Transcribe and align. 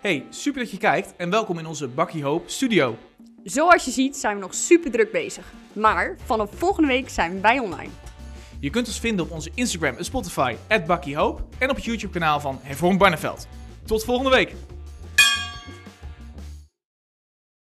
Hey, 0.00 0.26
super 0.30 0.60
dat 0.60 0.70
je 0.70 0.78
kijkt 0.78 1.16
en 1.16 1.30
welkom 1.30 1.58
in 1.58 1.66
onze 1.66 1.88
Bakkie 1.88 2.24
Hoop 2.24 2.48
studio. 2.48 2.96
Zoals 3.44 3.84
je 3.84 3.90
ziet 3.90 4.16
zijn 4.16 4.34
we 4.34 4.40
nog 4.40 4.54
super 4.54 4.90
druk 4.90 5.12
bezig. 5.12 5.52
Maar 5.72 6.16
vanaf 6.24 6.50
volgende 6.54 6.88
week 6.88 7.08
zijn 7.08 7.40
wij 7.40 7.58
online. 7.58 7.90
Je 8.60 8.70
kunt 8.70 8.86
ons 8.86 9.00
vinden 9.00 9.24
op 9.24 9.30
onze 9.30 9.50
Instagram 9.54 9.96
en 9.96 10.04
Spotify, 10.04 10.56
at 10.68 10.86
en 11.58 11.70
op 11.70 11.76
het 11.76 11.84
YouTube 11.84 12.12
kanaal 12.12 12.40
van 12.40 12.58
Hervormd 12.62 12.98
Barneveld. 12.98 13.46
Tot 13.84 14.04
volgende 14.04 14.30
week! 14.30 14.54